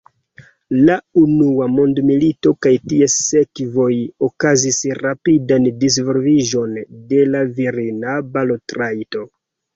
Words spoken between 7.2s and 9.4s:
la virina balotrajto.